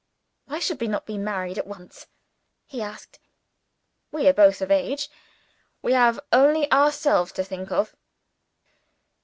[0.45, 2.07] "Why should we not be married at once?"
[2.65, 3.19] he asked.
[4.11, 5.11] "We are both of age.
[5.83, 7.95] We have only ourselves to think of."